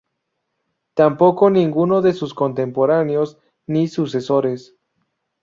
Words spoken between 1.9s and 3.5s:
de sus contemporáneos